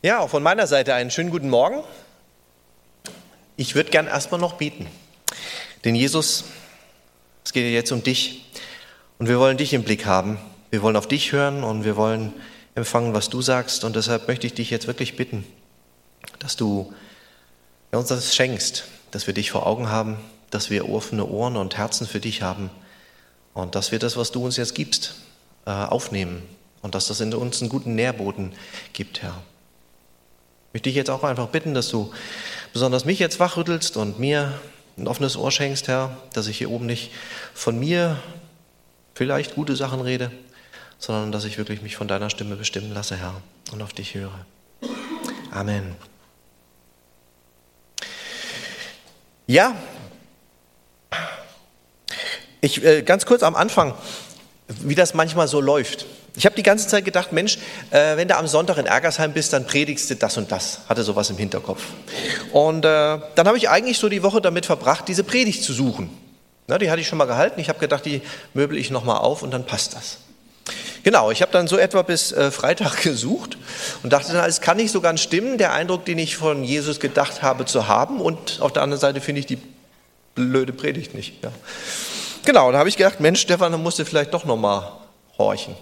[0.00, 1.82] Ja, auch von meiner Seite einen schönen guten Morgen.
[3.56, 4.86] Ich würde gern erstmal noch beten.
[5.84, 6.44] Denn Jesus,
[7.44, 8.44] es geht jetzt um dich.
[9.18, 10.38] Und wir wollen dich im Blick haben.
[10.70, 12.32] Wir wollen auf dich hören und wir wollen
[12.76, 13.82] empfangen, was du sagst.
[13.82, 15.44] Und deshalb möchte ich dich jetzt wirklich bitten,
[16.38, 16.94] dass du
[17.90, 20.20] uns das schenkst, dass wir dich vor Augen haben,
[20.50, 22.70] dass wir offene Ohren und Herzen für dich haben
[23.52, 25.16] und dass wir das, was du uns jetzt gibst,
[25.66, 26.44] äh, aufnehmen
[26.82, 28.52] und dass das in uns einen guten Nährboden
[28.92, 29.42] gibt, Herr.
[30.68, 32.12] Ich möchte dich jetzt auch einfach bitten, dass du
[32.74, 34.52] besonders mich jetzt wachrüttelst und mir
[34.98, 37.10] ein offenes Ohr schenkst, Herr, dass ich hier oben nicht
[37.54, 38.18] von mir
[39.14, 40.30] vielleicht gute Sachen rede,
[40.98, 43.40] sondern dass ich wirklich mich von deiner Stimme bestimmen lasse, Herr,
[43.72, 44.44] und auf dich höre.
[45.50, 45.96] Amen.
[49.46, 49.74] Ja,
[52.60, 53.94] ich, äh, ganz kurz am Anfang,
[54.66, 56.06] wie das manchmal so läuft.
[56.36, 57.58] Ich habe die ganze Zeit gedacht, Mensch,
[57.90, 60.80] äh, wenn du am Sonntag in Ergersheim bist, dann predigst du das und das.
[60.88, 61.82] Hatte sowas im Hinterkopf.
[62.52, 66.10] Und äh, dann habe ich eigentlich so die Woche damit verbracht, diese Predigt zu suchen.
[66.68, 67.60] Na, die hatte ich schon mal gehalten.
[67.60, 68.22] Ich habe gedacht, die
[68.54, 70.18] möbel ich nochmal auf und dann passt das.
[71.02, 73.56] Genau, ich habe dann so etwa bis äh, Freitag gesucht
[74.02, 77.00] und dachte dann, es kann nicht so ganz stimmen, der Eindruck, den ich von Jesus
[77.00, 78.20] gedacht habe zu haben.
[78.20, 79.58] Und auf der anderen Seite finde ich die
[80.34, 81.42] blöde Predigt nicht.
[81.42, 81.50] Ja.
[82.44, 84.92] Genau, da habe ich gedacht, Mensch, Stefan, dann musst du vielleicht doch nochmal
[85.38, 85.74] horchen.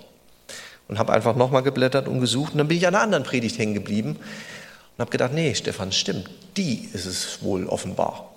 [0.88, 2.52] Und habe einfach nochmal geblättert und gesucht.
[2.52, 5.92] Und dann bin ich an einer anderen Predigt hängen geblieben und habe gedacht, nee, Stefan,
[5.92, 8.32] stimmt, die ist es wohl offenbar.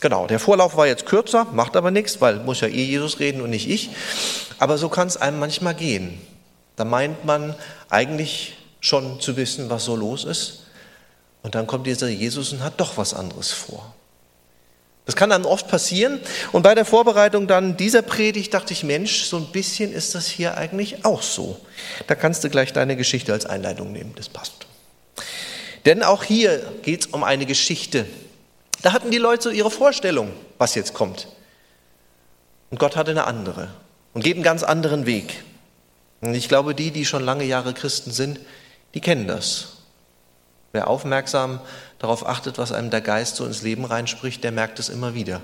[0.00, 3.40] Genau, der Vorlauf war jetzt kürzer, macht aber nichts, weil muss ja eh Jesus reden
[3.40, 3.90] und nicht ich.
[4.58, 6.20] Aber so kann es einem manchmal gehen.
[6.76, 7.56] Da meint man
[7.88, 10.64] eigentlich schon zu wissen, was so los ist.
[11.42, 13.94] Und dann kommt dieser Jesus und hat doch was anderes vor.
[15.08, 16.20] Das kann dann oft passieren.
[16.52, 20.26] Und bei der Vorbereitung dann dieser Predigt dachte ich, Mensch, so ein bisschen ist das
[20.26, 21.58] hier eigentlich auch so.
[22.06, 24.66] Da kannst du gleich deine Geschichte als Einleitung nehmen, das passt.
[25.86, 28.04] Denn auch hier geht es um eine Geschichte.
[28.82, 31.28] Da hatten die Leute so ihre Vorstellung, was jetzt kommt.
[32.68, 33.70] Und Gott hatte eine andere
[34.12, 35.42] und geht einen ganz anderen Weg.
[36.20, 38.40] Und ich glaube, die, die schon lange Jahre Christen sind,
[38.92, 39.77] die kennen das.
[40.72, 41.60] Wer aufmerksam
[41.98, 45.40] darauf achtet, was einem der Geist so ins Leben reinspricht, der merkt es immer wieder.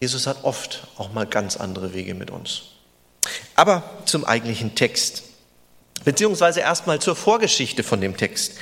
[0.00, 2.62] Jesus hat oft auch mal ganz andere Wege mit uns.
[3.54, 5.22] Aber zum eigentlichen Text,
[6.04, 8.54] beziehungsweise erstmal zur Vorgeschichte von dem Text.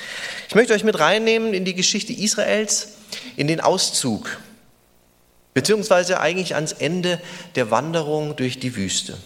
[0.47, 2.89] Ich möchte euch mit reinnehmen in die Geschichte Israels,
[3.35, 4.37] in den Auszug,
[5.53, 7.19] beziehungsweise eigentlich ans Ende
[7.55, 9.17] der Wanderung durch die Wüste.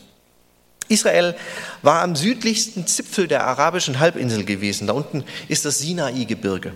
[0.87, 1.35] Israel
[1.81, 4.87] war am südlichsten Zipfel der arabischen Halbinsel gewesen.
[4.87, 6.73] Da unten ist das Sinai-Gebirge.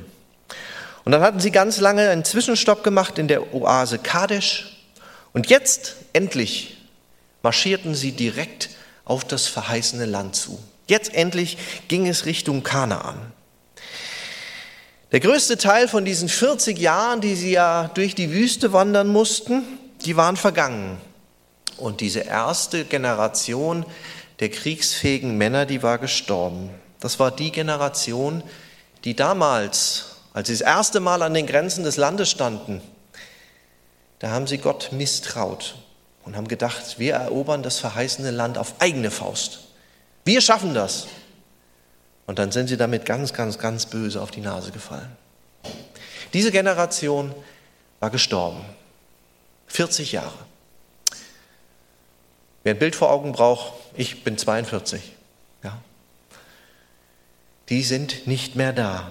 [1.06, 4.78] Und dann hatten sie ganz lange einen Zwischenstopp gemacht in der Oase Kadesh.
[5.34, 6.78] Und jetzt endlich
[7.42, 8.70] marschierten sie direkt
[9.06, 10.60] auf das verheißene Land zu.
[10.88, 13.32] Jetzt endlich ging es Richtung Kanaan.
[15.12, 19.64] Der größte Teil von diesen 40 Jahren, die sie ja durch die Wüste wandern mussten,
[20.06, 20.98] die waren vergangen.
[21.80, 23.86] Und diese erste Generation
[24.40, 26.70] der kriegsfähigen Männer, die war gestorben.
[27.00, 28.44] Das war die Generation,
[29.04, 32.82] die damals, als sie das erste Mal an den Grenzen des Landes standen,
[34.20, 35.76] da haben sie Gott misstraut
[36.26, 39.60] und haben gedacht, wir erobern das verheißene Land auf eigene Faust.
[40.26, 41.08] Wir schaffen das.
[42.28, 45.10] Und dann sind sie damit ganz, ganz, ganz böse auf die Nase gefallen.
[46.34, 47.34] Diese Generation
[48.00, 48.64] war gestorben.
[49.68, 50.49] 40 Jahre.
[52.70, 55.02] Wer ein Bild vor Augen braucht, ich bin 42.
[55.64, 55.82] Ja.
[57.68, 59.10] Die sind nicht mehr da.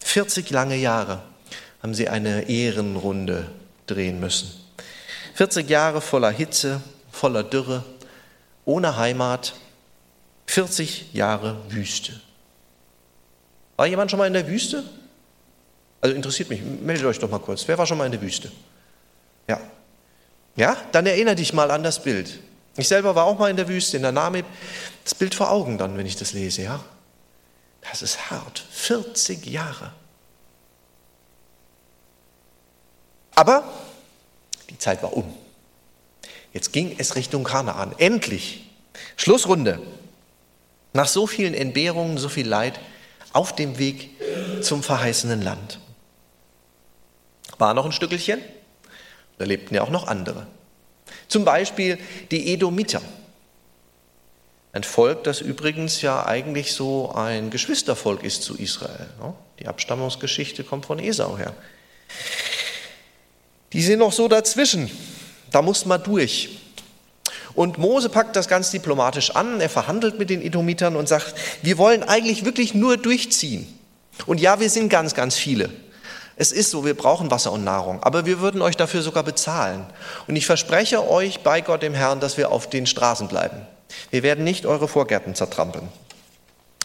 [0.00, 1.22] 40 lange Jahre
[1.84, 3.48] haben sie eine Ehrenrunde
[3.86, 4.50] drehen müssen.
[5.34, 6.80] 40 Jahre voller Hitze,
[7.12, 7.84] voller Dürre,
[8.64, 9.54] ohne Heimat,
[10.46, 12.20] 40 Jahre Wüste.
[13.76, 14.82] War jemand schon mal in der Wüste?
[16.00, 17.68] Also interessiert mich, meldet euch doch mal kurz.
[17.68, 18.50] Wer war schon mal in der Wüste?
[19.46, 19.60] Ja.
[20.56, 22.40] Ja, dann erinnere dich mal an das Bild.
[22.76, 24.46] Ich selber war auch mal in der Wüste, in der Namib.
[25.04, 26.84] Das Bild vor Augen dann, wenn ich das lese, ja.
[27.82, 28.64] Das ist hart.
[28.70, 29.92] 40 Jahre.
[33.34, 33.64] Aber
[34.68, 35.34] die Zeit war um.
[36.52, 37.94] Jetzt ging es Richtung Kanaan.
[37.98, 38.70] Endlich.
[39.16, 39.80] Schlussrunde.
[40.92, 42.80] Nach so vielen Entbehrungen, so viel Leid,
[43.32, 44.10] auf dem Weg
[44.62, 45.78] zum verheißenen Land.
[47.58, 48.40] War noch ein Stückelchen.
[49.38, 50.46] Da lebten ja auch noch andere.
[51.30, 51.96] Zum Beispiel
[52.32, 53.00] die Edomiter.
[54.72, 59.06] Ein Volk, das übrigens ja eigentlich so ein Geschwistervolk ist zu Israel.
[59.20, 59.32] Ne?
[59.60, 61.54] Die Abstammungsgeschichte kommt von Esau her.
[63.72, 64.90] Die sind noch so dazwischen.
[65.52, 66.58] Da muss man durch.
[67.54, 69.60] Und Mose packt das ganz diplomatisch an.
[69.60, 73.66] Er verhandelt mit den Edomitern und sagt, wir wollen eigentlich wirklich nur durchziehen.
[74.26, 75.70] Und ja, wir sind ganz, ganz viele.
[76.40, 79.84] Es ist so, wir brauchen Wasser und Nahrung, aber wir würden euch dafür sogar bezahlen.
[80.26, 83.60] Und ich verspreche euch bei Gott dem Herrn, dass wir auf den Straßen bleiben.
[84.10, 85.86] Wir werden nicht eure Vorgärten zertrampeln.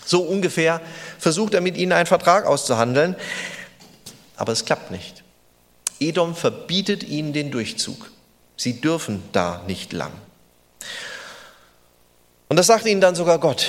[0.06, 0.82] So ungefähr
[1.18, 3.16] versucht er mit ihnen einen Vertrag auszuhandeln,
[4.36, 5.24] aber es klappt nicht.
[6.02, 8.12] Edom verbietet ihnen den Durchzug.
[8.58, 10.12] Sie dürfen da nicht lang.
[12.50, 13.68] Und das sagt ihnen dann sogar Gott.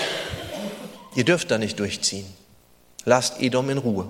[1.15, 2.27] Ihr dürft da nicht durchziehen.
[3.05, 4.09] Lasst Edom in Ruhe.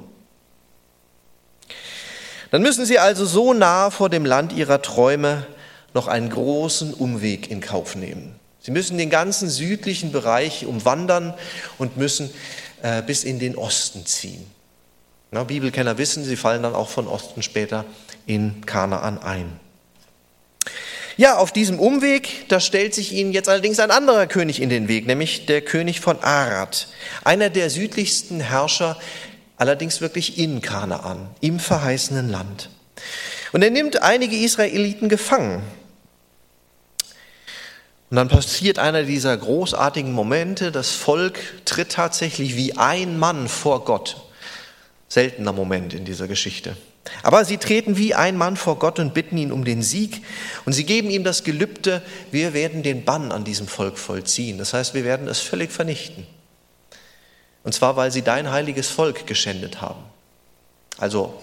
[2.56, 5.46] Dann müssen sie also so nah vor dem Land ihrer Träume
[5.92, 8.34] noch einen großen Umweg in Kauf nehmen.
[8.62, 11.34] Sie müssen den ganzen südlichen Bereich umwandern
[11.76, 12.30] und müssen
[12.80, 14.42] äh, bis in den Osten ziehen.
[15.30, 17.84] Na, Bibelkenner wissen, sie fallen dann auch von Osten später
[18.24, 19.60] in Kanaan ein.
[21.18, 24.88] Ja, auf diesem Umweg, da stellt sich ihnen jetzt allerdings ein anderer König in den
[24.88, 26.88] Weg, nämlich der König von Arad,
[27.22, 28.96] einer der südlichsten Herrscher,
[29.56, 32.70] allerdings wirklich in Kanaan, im verheißenen Land.
[33.52, 35.62] Und er nimmt einige Israeliten gefangen.
[38.10, 43.84] Und dann passiert einer dieser großartigen Momente, das Volk tritt tatsächlich wie ein Mann vor
[43.84, 44.22] Gott.
[45.08, 46.76] Seltener Moment in dieser Geschichte.
[47.22, 50.22] Aber sie treten wie ein Mann vor Gott und bitten ihn um den Sieg.
[50.64, 54.58] Und sie geben ihm das Gelübde, wir werden den Bann an diesem Volk vollziehen.
[54.58, 56.26] Das heißt, wir werden es völlig vernichten.
[57.66, 60.04] Und zwar, weil sie dein heiliges Volk geschändet haben.
[60.98, 61.34] Also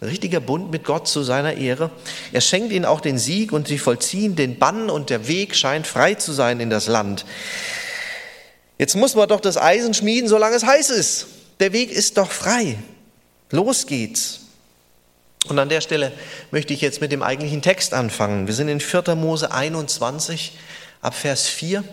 [0.00, 1.92] ein richtiger Bund mit Gott zu seiner Ehre.
[2.32, 5.86] Er schenkt ihnen auch den Sieg und sie vollziehen den Bann und der Weg scheint
[5.86, 7.24] frei zu sein in das Land.
[8.76, 11.28] Jetzt muss man doch das Eisen schmieden, solange es heiß ist.
[11.60, 12.76] Der Weg ist doch frei.
[13.52, 14.40] Los geht's.
[15.46, 16.10] Und an der Stelle
[16.50, 18.48] möchte ich jetzt mit dem eigentlichen Text anfangen.
[18.48, 19.14] Wir sind in 4.
[19.14, 20.58] Mose 21
[21.02, 21.84] ab Vers 4.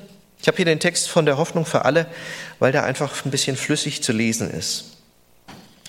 [0.44, 2.06] Ich habe hier den Text von der Hoffnung für alle,
[2.60, 4.98] weil der einfach ein bisschen flüssig zu lesen ist.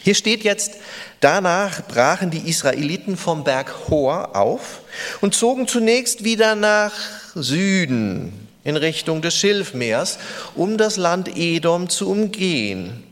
[0.00, 0.74] Hier steht jetzt,
[1.18, 4.82] danach brachen die Israeliten vom Berg Hor auf
[5.20, 6.92] und zogen zunächst wieder nach
[7.34, 10.18] Süden in Richtung des Schilfmeers,
[10.54, 13.02] um das Land Edom zu umgehen.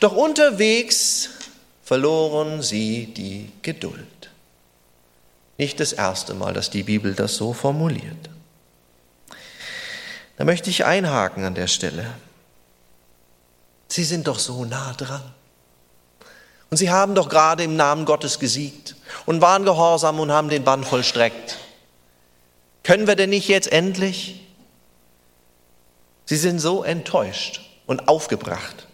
[0.00, 1.28] Doch unterwegs
[1.84, 4.30] verloren sie die Geduld.
[5.58, 8.30] Nicht das erste Mal, dass die Bibel das so formuliert.
[10.38, 12.06] Da möchte ich einhaken an der Stelle.
[13.88, 15.22] Sie sind doch so nah dran.
[16.70, 18.94] Und sie haben doch gerade im Namen Gottes gesiegt
[19.26, 21.58] und waren gehorsam und haben den Bann vollstreckt.
[22.82, 24.46] Können wir denn nicht jetzt endlich?
[26.26, 28.86] Sie sind so enttäuscht und aufgebracht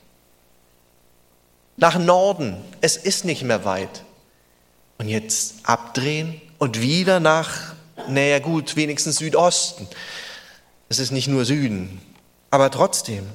[1.76, 2.56] nach Norden.
[2.80, 4.04] Es ist nicht mehr weit.
[4.98, 7.74] Und jetzt abdrehen und wieder nach,
[8.08, 9.88] naja gut, wenigstens Südosten.
[10.94, 12.00] Es ist nicht nur Süden,
[12.52, 13.26] aber trotzdem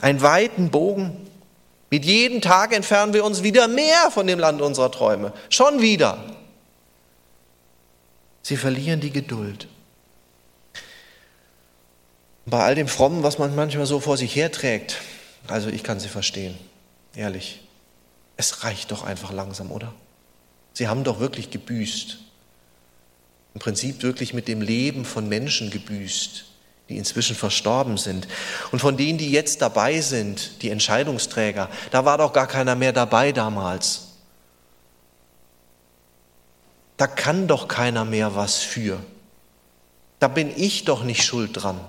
[0.00, 1.16] einen weiten Bogen.
[1.88, 5.32] Mit jedem Tag entfernen wir uns wieder mehr von dem Land unserer Träume.
[5.48, 6.18] Schon wieder.
[8.42, 9.68] Sie verlieren die Geduld.
[12.44, 15.00] Bei all dem Frommen, was man manchmal so vor sich herträgt,
[15.46, 16.58] also ich kann sie verstehen,
[17.14, 17.60] ehrlich.
[18.36, 19.94] Es reicht doch einfach langsam, oder?
[20.72, 22.18] Sie haben doch wirklich gebüßt.
[23.54, 26.46] Im Prinzip wirklich mit dem Leben von Menschen gebüßt,
[26.88, 28.28] die inzwischen verstorben sind.
[28.72, 32.92] Und von denen, die jetzt dabei sind, die Entscheidungsträger, da war doch gar keiner mehr
[32.92, 34.02] dabei damals.
[36.96, 38.98] Da kann doch keiner mehr was für.
[40.18, 41.80] Da bin ich doch nicht schuld dran.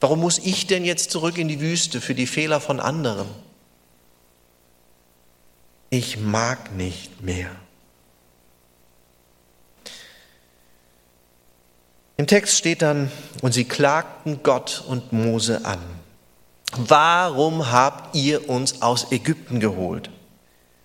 [0.00, 3.26] Warum muss ich denn jetzt zurück in die Wüste für die Fehler von anderen?
[5.94, 7.50] ich mag nicht mehr.
[12.24, 13.10] Im Text steht dann,
[13.42, 15.78] und sie klagten Gott und Mose an.
[16.74, 20.08] Warum habt ihr uns aus Ägypten geholt?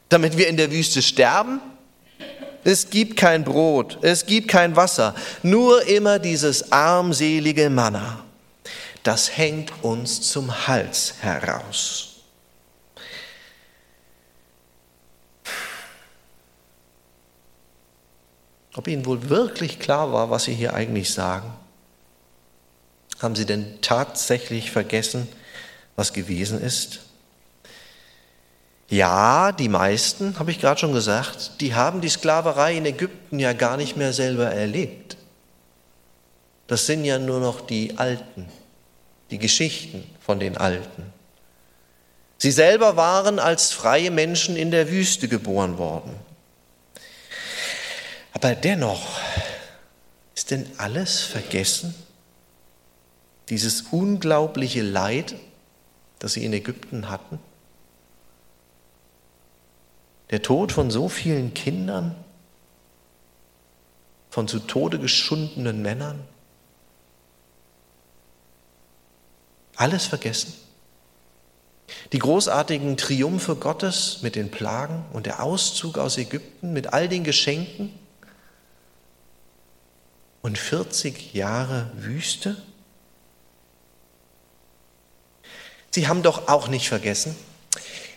[0.10, 1.62] Damit wir in der Wüste sterben?
[2.66, 8.20] Es gibt kein Brot, es gibt kein Wasser, nur immer dieses armselige Manna.
[9.04, 12.09] Das hängt uns zum Hals heraus.
[18.76, 21.52] Ob ihnen wohl wirklich klar war, was sie hier eigentlich sagen.
[23.20, 25.28] Haben sie denn tatsächlich vergessen,
[25.96, 27.02] was gewesen ist?
[28.90, 33.54] Ja, die meisten, habe ich gerade schon gesagt, die haben die Sklaverei in Ägypten ja
[33.54, 35.18] gar nicht mehr selber erlebt.
[36.68, 38.48] Das sind ja nur noch die Alten,
[39.30, 41.14] die Geschichten von den Alten.
[42.38, 46.16] Sie selber waren als freie Menschen in der Wüste geboren worden.
[48.42, 49.20] Aber dennoch,
[50.34, 51.94] ist denn alles vergessen?
[53.50, 55.36] Dieses unglaubliche Leid,
[56.20, 57.38] das sie in Ägypten hatten?
[60.30, 62.16] Der Tod von so vielen Kindern,
[64.30, 66.24] von zu Tode geschundenen Männern.
[69.76, 70.54] Alles vergessen.
[72.14, 77.26] Die großartigen Triumphe Gottes mit den Plagen und der Auszug aus Ägypten mit all den
[77.26, 77.92] Geschenken
[80.42, 82.62] und 40 Jahre Wüste?
[85.92, 87.36] Sie haben doch auch nicht vergessen,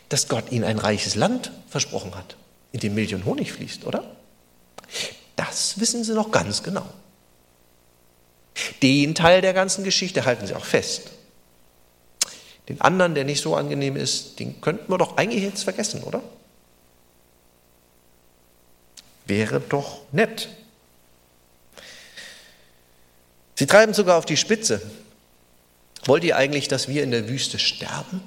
[0.08, 2.36] dass Gott ihnen ein reiches Land versprochen hat,
[2.72, 4.04] in dem Milch und Honig fließt, oder?
[5.36, 6.86] Das wissen Sie noch ganz genau.
[8.82, 11.10] Den Teil der ganzen Geschichte halten Sie auch fest.
[12.68, 16.22] Den anderen, der nicht so angenehm ist, den könnten wir doch eigentlich jetzt vergessen, oder?
[19.26, 20.48] Wäre doch nett.
[23.62, 24.82] Sie treiben sogar auf die Spitze.
[26.06, 28.20] Wollt ihr eigentlich, dass wir in der Wüste sterben?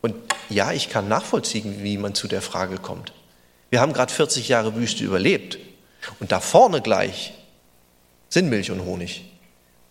[0.00, 0.14] Und
[0.48, 3.12] ja, ich kann nachvollziehen, wie man zu der Frage kommt.
[3.68, 5.58] Wir haben gerade 40 Jahre Wüste überlebt.
[6.18, 7.34] Und da vorne gleich
[8.30, 9.30] sind Milch und Honig.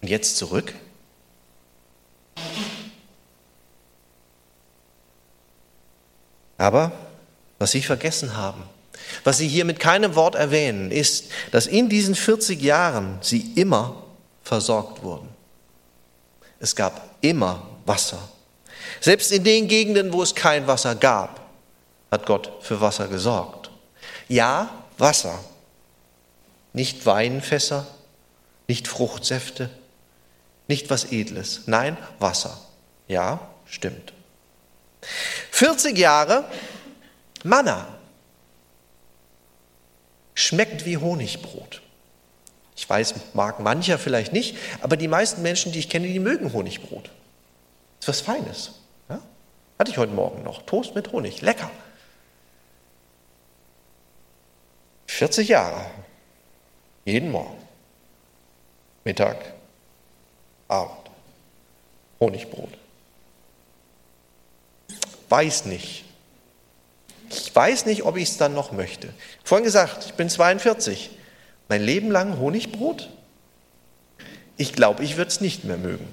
[0.02, 0.74] Und jetzt zurück?
[6.58, 6.92] Aber
[7.60, 8.64] was Sie vergessen haben,
[9.24, 14.04] was Sie hier mit keinem Wort erwähnen, ist, dass in diesen 40 Jahren Sie immer
[14.44, 15.30] versorgt wurden.
[16.60, 18.20] Es gab immer Wasser.
[19.00, 21.40] Selbst in den Gegenden, wo es kein Wasser gab,
[22.12, 23.70] hat Gott für Wasser gesorgt.
[24.28, 25.40] Ja, Wasser.
[26.74, 27.88] Nicht Weinfässer,
[28.68, 29.70] nicht Fruchtsäfte,
[30.68, 31.62] nicht was Edles.
[31.66, 32.60] Nein, Wasser.
[33.08, 34.14] Ja, stimmt.
[35.52, 36.46] 40 Jahre
[37.44, 37.99] Manna.
[40.40, 41.82] Schmeckt wie Honigbrot.
[42.74, 46.54] Ich weiß, mag mancher vielleicht nicht, aber die meisten Menschen, die ich kenne, die mögen
[46.54, 47.10] Honigbrot.
[48.00, 48.72] Ist was Feines.
[49.10, 49.20] Ja?
[49.78, 50.62] Hatte ich heute Morgen noch.
[50.62, 51.42] Toast mit Honig.
[51.42, 51.70] Lecker.
[55.08, 55.92] 40 Jahre.
[57.04, 57.58] Jeden Morgen.
[59.04, 59.44] Mittag.
[60.70, 61.10] Abend.
[62.22, 62.78] Honigbrot.
[65.28, 66.06] Weiß nicht.
[67.30, 69.10] Ich weiß nicht, ob ich es dann noch möchte.
[69.44, 71.12] Vorhin gesagt, ich bin 42.
[71.68, 73.10] Mein Leben lang Honigbrot?
[74.58, 76.08] Ich glaube, ich würde es nicht mehr mögen.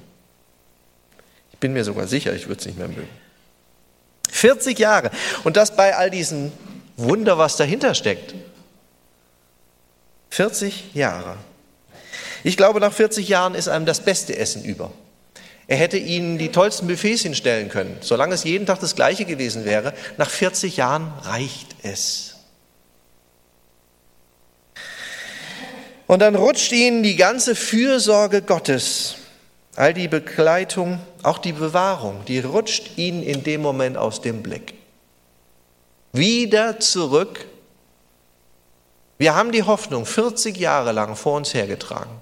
[1.53, 3.09] Ich bin mir sogar sicher, ich würde es nicht mehr mögen.
[4.31, 5.11] 40 Jahre.
[5.45, 6.53] Und das bei all diesen
[6.97, 8.35] Wunder, was dahinter steckt.
[10.31, 11.37] 40 Jahre.
[12.45, 14.93] Ich glaube, nach 40 Jahren ist einem das beste Essen über.
[15.69, 17.97] Er hätte ihnen die tollsten Buffets hinstellen können.
[18.01, 22.37] Solange es jeden Tag das gleiche gewesen wäre, nach 40 Jahren reicht es.
[26.07, 29.17] Und dann rutscht ihnen die ganze Fürsorge Gottes,
[29.75, 34.75] all die Begleitung, auch die Bewahrung, die rutscht ihnen in dem Moment aus dem Blick.
[36.13, 37.45] Wieder zurück.
[39.19, 42.21] Wir haben die Hoffnung 40 Jahre lang vor uns hergetragen.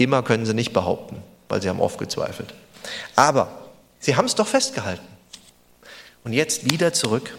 [0.00, 2.54] Immer können sie nicht behaupten, weil sie haben oft gezweifelt.
[3.16, 5.06] Aber sie haben es doch festgehalten.
[6.24, 7.36] Und jetzt wieder zurück.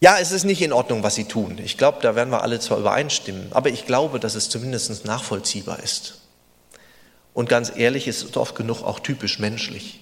[0.00, 1.58] Ja, es ist nicht in Ordnung, was sie tun.
[1.64, 5.78] Ich glaube, da werden wir alle zwar übereinstimmen, aber ich glaube, dass es zumindest nachvollziehbar
[5.82, 6.20] ist.
[7.32, 10.00] Und ganz ehrlich, es ist oft genug auch typisch menschlich.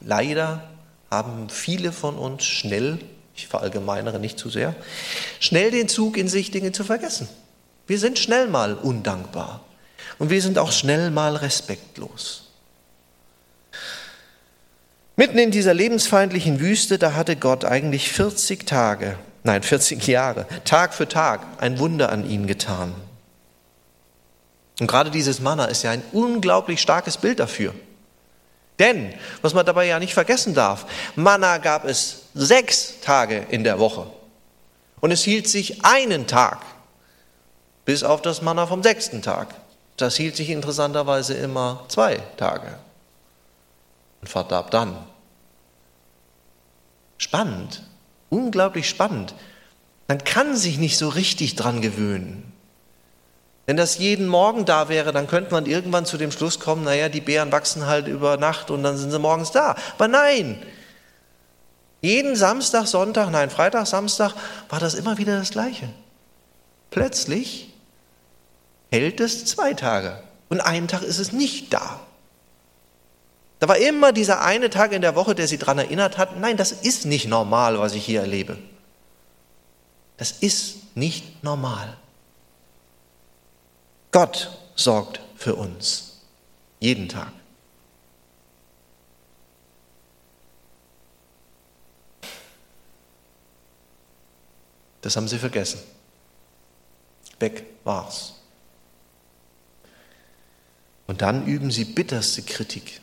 [0.00, 0.70] Leider
[1.10, 2.98] haben viele von uns schnell,
[3.36, 4.74] ich verallgemeinere nicht zu sehr,
[5.38, 7.28] schnell den Zug in sich, Dinge zu vergessen.
[7.90, 9.64] Wir sind schnell mal undankbar
[10.20, 12.52] und wir sind auch schnell mal respektlos.
[15.16, 20.94] Mitten in dieser lebensfeindlichen Wüste, da hatte Gott eigentlich 40 Tage, nein 40 Jahre, Tag
[20.94, 22.94] für Tag ein Wunder an ihnen getan.
[24.78, 27.74] Und gerade dieses Manna ist ja ein unglaublich starkes Bild dafür.
[28.78, 33.80] Denn, was man dabei ja nicht vergessen darf, Manna gab es sechs Tage in der
[33.80, 34.06] Woche.
[35.00, 36.58] Und es hielt sich einen Tag
[37.84, 39.54] bis auf das Manna vom sechsten Tag.
[39.96, 42.78] Das hielt sich interessanterweise immer zwei Tage
[44.20, 44.96] und verdarb dann.
[47.18, 47.82] Spannend,
[48.30, 49.34] unglaublich spannend.
[50.08, 52.50] Man kann sich nicht so richtig dran gewöhnen.
[53.66, 57.08] Wenn das jeden Morgen da wäre, dann könnte man irgendwann zu dem Schluss kommen, naja,
[57.08, 59.76] die Beeren wachsen halt über Nacht und dann sind sie morgens da.
[59.94, 60.60] Aber nein,
[62.00, 64.34] jeden Samstag, Sonntag, nein, Freitag, Samstag
[64.70, 65.88] war das immer wieder das Gleiche.
[66.90, 67.69] Plötzlich
[68.90, 72.00] hält es zwei Tage und einen Tag ist es nicht da.
[73.60, 76.56] Da war immer dieser eine Tag in der Woche, der sie daran erinnert hat, nein,
[76.56, 78.58] das ist nicht normal, was ich hier erlebe.
[80.16, 81.96] Das ist nicht normal.
[84.12, 86.20] Gott sorgt für uns,
[86.80, 87.32] jeden Tag.
[95.02, 95.80] Das haben sie vergessen.
[97.38, 98.39] Weg war's.
[101.10, 103.00] Und dann üben sie bitterste Kritik.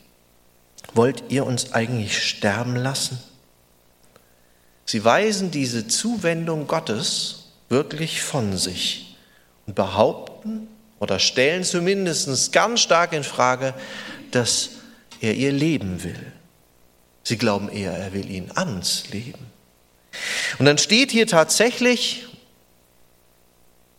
[0.94, 3.22] Wollt ihr uns eigentlich sterben lassen?
[4.86, 9.18] Sie weisen diese Zuwendung Gottes wirklich von sich
[9.66, 13.74] und behaupten oder stellen zumindest ganz stark in Frage,
[14.32, 14.70] dass
[15.20, 16.32] er ihr Leben will.
[17.24, 19.52] Sie glauben eher, er will ihnen ans Leben.
[20.60, 22.26] Und dann steht hier tatsächlich,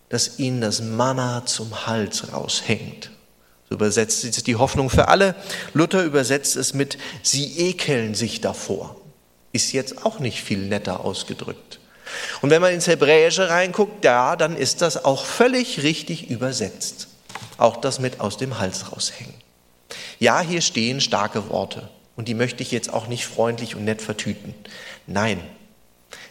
[0.09, 3.11] dass ihnen das Manna zum Hals raushängt.
[3.69, 5.35] So übersetzt es die Hoffnung für alle.
[5.75, 8.97] Luther übersetzt es mit, sie ekeln sich davor.
[9.53, 11.81] Ist jetzt auch nicht viel netter ausgedrückt.
[12.41, 17.09] Und wenn man ins Hebräische reinguckt, ja, dann ist das auch völlig richtig übersetzt.
[17.59, 19.35] Auch das mit aus dem Hals raushängen.
[20.19, 21.89] Ja, hier stehen starke Worte.
[22.17, 24.55] Und die möchte ich jetzt auch nicht freundlich und nett vertüten.
[25.07, 25.41] Nein,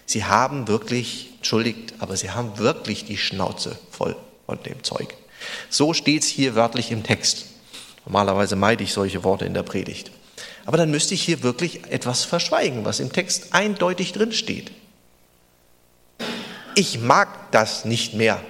[0.05, 4.15] sie haben wirklich, entschuldigt, aber sie haben wirklich die Schnauze voll
[4.45, 5.15] von dem Zeug.
[5.69, 7.45] So steht es hier wörtlich im Text.
[8.05, 10.11] Normalerweise meide ich solche Worte in der Predigt.
[10.65, 14.71] Aber dann müsste ich hier wirklich etwas verschweigen, was im Text eindeutig drin steht.
[16.75, 18.41] Ich mag das nicht mehr,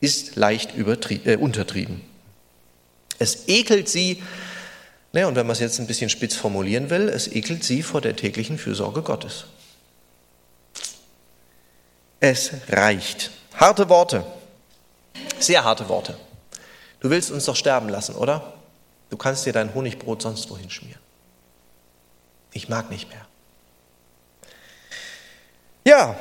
[0.00, 2.00] ist leicht äh, untertrieben.
[3.18, 4.22] Es ekelt sie,
[5.12, 8.00] naja, und wenn man es jetzt ein bisschen spitz formulieren will, es ekelt sie vor
[8.00, 9.44] der täglichen Fürsorge Gottes.
[12.20, 13.30] Es reicht.
[13.54, 14.26] Harte Worte,
[15.38, 16.16] sehr harte Worte.
[17.00, 18.54] Du willst uns doch sterben lassen, oder?
[19.10, 21.00] Du kannst dir dein Honigbrot sonst wohin schmieren.
[22.52, 23.26] Ich mag nicht mehr.
[25.86, 26.16] Ja,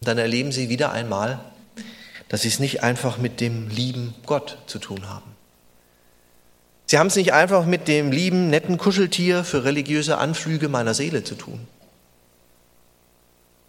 [0.00, 1.38] dann erleben sie wieder einmal,
[2.28, 5.36] dass sie es nicht einfach mit dem lieben Gott zu tun haben.
[6.86, 11.24] Sie haben es nicht einfach mit dem lieben, netten Kuscheltier für religiöse Anflüge meiner Seele
[11.24, 11.66] zu tun.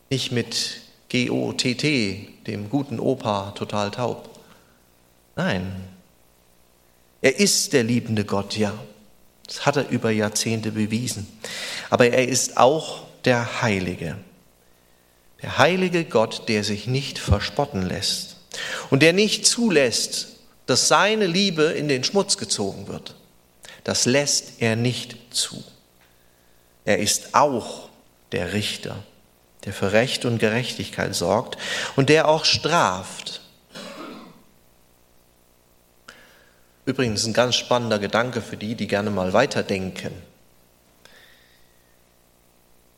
[0.09, 4.29] Nicht mit G-O-T-T, dem guten Opa, total taub.
[5.35, 5.71] Nein,
[7.21, 8.73] er ist der liebende Gott, ja.
[9.45, 11.27] Das hat er über Jahrzehnte bewiesen.
[11.89, 14.17] Aber er ist auch der Heilige.
[15.41, 18.37] Der heilige Gott, der sich nicht verspotten lässt
[18.89, 20.29] und der nicht zulässt,
[20.65, 23.15] dass seine Liebe in den Schmutz gezogen wird.
[23.83, 25.63] Das lässt er nicht zu.
[26.83, 27.89] Er ist auch
[28.31, 29.03] der Richter
[29.67, 31.57] der für Recht und Gerechtigkeit sorgt
[31.97, 33.41] und der auch straft.
[36.85, 40.13] Übrigens ein ganz spannender Gedanke für die, die gerne mal weiterdenken.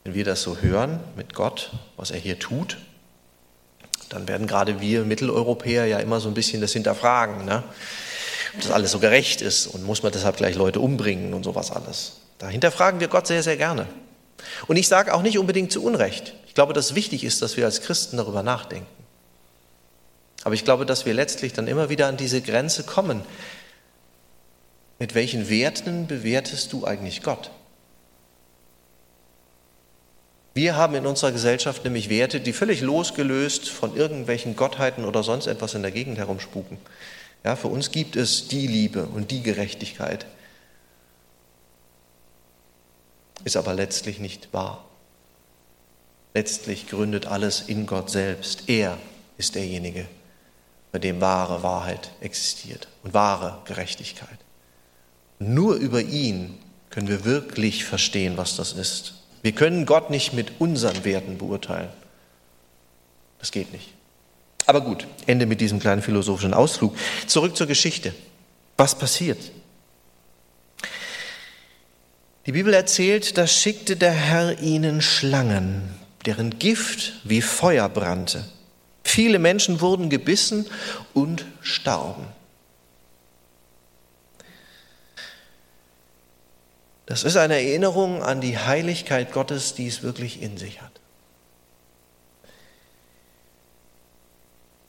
[0.03, 2.77] Wenn wir das so hören mit Gott, was er hier tut,
[4.09, 7.63] dann werden gerade wir Mitteleuropäer ja immer so ein bisschen das hinterfragen, ne?
[8.53, 11.71] ob das alles so gerecht ist und muss man deshalb gleich Leute umbringen und sowas
[11.71, 12.17] alles.
[12.37, 13.87] Dahinter fragen wir Gott sehr, sehr gerne.
[14.67, 16.35] Und ich sage auch nicht unbedingt zu Unrecht.
[16.59, 18.85] Ich glaube, dass wichtig ist, dass wir als Christen darüber nachdenken.
[20.43, 23.21] Aber ich glaube, dass wir letztlich dann immer wieder an diese Grenze kommen.
[24.99, 27.51] Mit welchen Werten bewertest du eigentlich Gott?
[30.53, 35.47] Wir haben in unserer Gesellschaft nämlich Werte, die völlig losgelöst von irgendwelchen Gottheiten oder sonst
[35.47, 36.77] etwas in der Gegend herumspuken.
[37.45, 40.25] Ja, für uns gibt es die Liebe und die Gerechtigkeit
[43.45, 44.88] ist aber letztlich nicht wahr.
[46.33, 48.63] Letztlich gründet alles in Gott selbst.
[48.67, 48.97] Er
[49.37, 50.07] ist derjenige,
[50.91, 54.37] bei dem wahre Wahrheit existiert und wahre Gerechtigkeit.
[55.39, 56.57] Nur über ihn
[56.89, 59.13] können wir wirklich verstehen, was das ist.
[59.41, 61.89] Wir können Gott nicht mit unseren Werten beurteilen.
[63.39, 63.93] Das geht nicht.
[64.65, 66.95] Aber gut, Ende mit diesem kleinen philosophischen Ausflug.
[67.25, 68.13] Zurück zur Geschichte.
[68.77, 69.51] Was passiert?
[72.45, 78.45] Die Bibel erzählt, da schickte der Herr ihnen Schlangen, deren Gift wie Feuer brannte.
[79.03, 80.67] Viele Menschen wurden gebissen
[81.13, 82.27] und starben.
[87.05, 90.91] Das ist eine Erinnerung an die Heiligkeit Gottes, die es wirklich in sich hat.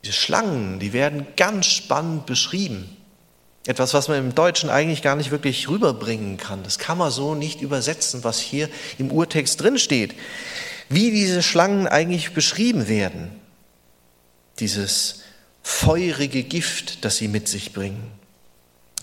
[0.05, 2.97] Diese Schlangen, die werden ganz spannend beschrieben.
[3.67, 6.63] Etwas, was man im Deutschen eigentlich gar nicht wirklich rüberbringen kann.
[6.63, 10.15] Das kann man so nicht übersetzen, was hier im Urtext drin steht.
[10.91, 13.31] Wie diese Schlangen eigentlich beschrieben werden.
[14.59, 15.23] Dieses
[15.63, 18.11] feurige Gift, das sie mit sich bringen.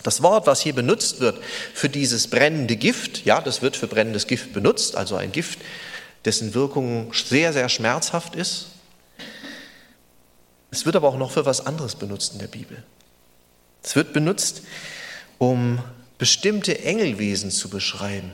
[0.03, 1.41] Das Wort, was hier benutzt wird
[1.73, 5.59] für dieses brennende Gift, ja, das wird für brennendes Gift benutzt, also ein Gift,
[6.25, 8.67] dessen Wirkung sehr, sehr schmerzhaft ist.
[10.69, 12.83] Es wird aber auch noch für was anderes benutzt in der Bibel.
[13.81, 14.61] Es wird benutzt,
[15.37, 15.81] um
[16.17, 18.31] bestimmte Engelwesen zu beschreiben,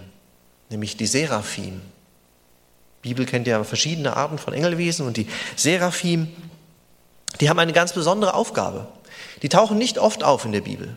[0.72, 1.82] nämlich die Seraphim.
[3.04, 6.30] Die Bibel kennt ja verschiedene Arten von Engelwesen und die Seraphim,
[7.42, 8.88] die haben eine ganz besondere Aufgabe.
[9.42, 10.96] Die tauchen nicht oft auf in der Bibel.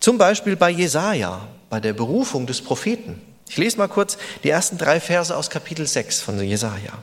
[0.00, 3.20] Zum Beispiel bei Jesaja, bei der Berufung des Propheten.
[3.48, 7.02] Ich lese mal kurz die ersten drei Verse aus Kapitel 6 von Jesaja.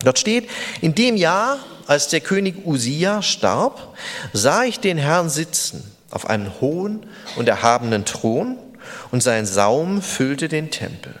[0.00, 0.48] Dort steht,
[0.80, 3.96] in dem Jahr, als der König Usia starb,
[4.32, 8.56] sah ich den Herrn sitzen auf einem hohen und erhabenen Thron
[9.10, 11.14] und sein Saum füllte den Tempel.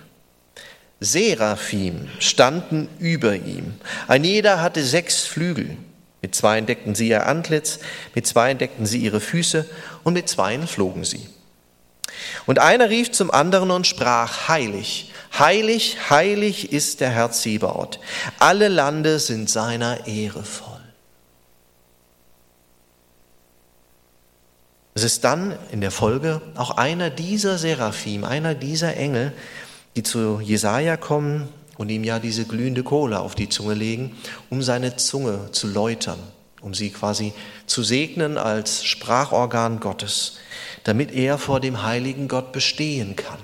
[1.00, 3.74] Seraphim standen über ihm.
[4.06, 5.76] Ein jeder hatte sechs Flügel.
[6.22, 7.78] Mit zwei deckten sie ihr Antlitz,
[8.14, 9.64] mit zwei deckten sie ihre Füße
[10.04, 11.26] und mit zweien flogen sie.
[12.44, 17.98] Und einer rief zum anderen und sprach, heilig, heilig, heilig ist der Herr Zebaoth.
[18.38, 20.70] Alle Lande sind seiner Ehre voll.
[24.92, 29.32] Es ist dann in der Folge auch einer dieser Seraphim, einer dieser Engel,
[29.96, 34.16] die zu Jesaja kommen und ihm ja diese glühende Kohle auf die Zunge legen,
[34.50, 36.18] um seine Zunge zu läutern,
[36.60, 37.32] um sie quasi
[37.66, 40.38] zu segnen als Sprachorgan Gottes,
[40.84, 43.38] damit er vor dem heiligen Gott bestehen kann.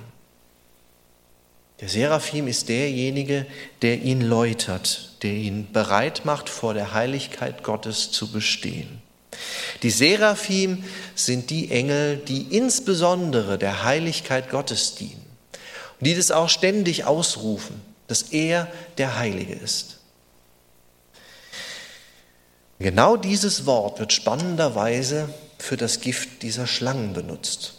[1.80, 3.46] Der Seraphim ist derjenige,
[3.82, 9.02] der ihn läutert, der ihn bereit macht, vor der Heiligkeit Gottes zu bestehen.
[9.82, 15.25] Die Seraphim sind die Engel, die insbesondere der Heiligkeit Gottes dienen
[16.00, 19.98] die das auch ständig ausrufen, dass er der Heilige ist.
[22.78, 27.74] Genau dieses Wort wird spannenderweise für das Gift dieser Schlangen benutzt.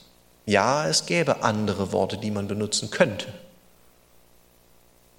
[0.45, 3.31] Ja, es gäbe andere Worte, die man benutzen könnte.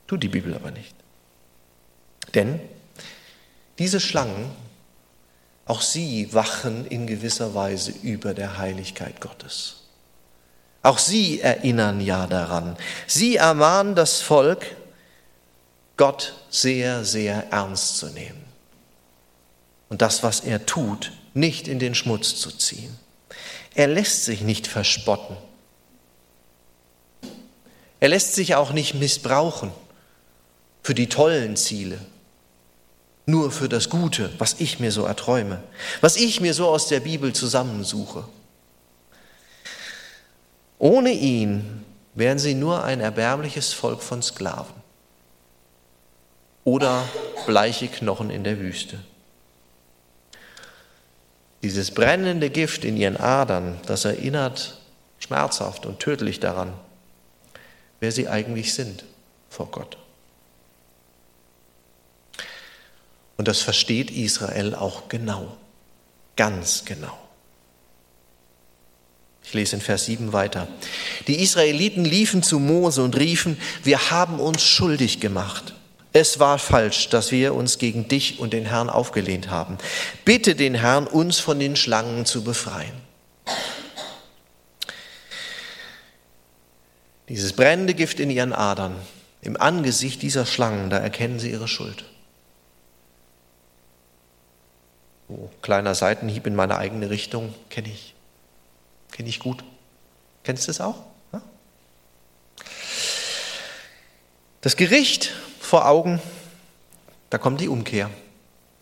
[0.06, 0.94] Tut die Bibel aber nicht.
[2.34, 2.60] Denn
[3.78, 4.50] diese Schlangen
[5.68, 9.82] auch sie wachen in gewisser Weise über der Heiligkeit Gottes.
[10.82, 12.76] Auch sie erinnern ja daran.
[13.06, 14.76] Sie ermahnen das Volk,
[15.96, 18.44] Gott sehr, sehr ernst zu nehmen.
[19.88, 22.96] Und das, was er tut, nicht in den Schmutz zu ziehen.
[23.74, 25.36] Er lässt sich nicht verspotten.
[28.00, 29.72] Er lässt sich auch nicht missbrauchen
[30.82, 31.98] für die tollen Ziele,
[33.26, 35.62] nur für das Gute, was ich mir so erträume,
[36.00, 38.24] was ich mir so aus der Bibel zusammensuche.
[40.78, 44.74] Ohne ihn wären sie nur ein erbärmliches Volk von Sklaven
[46.64, 47.08] oder
[47.46, 48.98] bleiche Knochen in der Wüste.
[51.62, 54.78] Dieses brennende Gift in ihren Adern, das erinnert
[55.18, 56.72] schmerzhaft und tödlich daran,
[57.98, 59.04] wer sie eigentlich sind
[59.50, 59.96] vor Gott.
[63.36, 65.56] Und das versteht Israel auch genau,
[66.36, 67.16] ganz genau.
[69.48, 70.68] Ich lese in Vers 7 weiter.
[71.26, 75.72] Die Israeliten liefen zu Mose und riefen, wir haben uns schuldig gemacht.
[76.12, 79.78] Es war falsch, dass wir uns gegen dich und den Herrn aufgelehnt haben.
[80.26, 82.92] Bitte den Herrn, uns von den Schlangen zu befreien.
[87.30, 88.96] Dieses brennende Gift in ihren Adern,
[89.40, 92.04] im Angesicht dieser Schlangen, da erkennen sie ihre Schuld.
[95.30, 98.14] Oh, kleiner Seitenhieb in meine eigene Richtung, kenne ich.
[99.12, 99.64] Kenne ich gut.
[100.44, 100.96] Kennst du es auch?
[101.32, 101.42] Ja?
[104.60, 106.20] Das Gericht vor Augen,
[107.30, 108.10] da kommt die Umkehr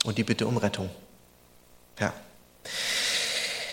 [0.05, 0.91] und die Bitte um Rettung.
[1.99, 2.13] Ja.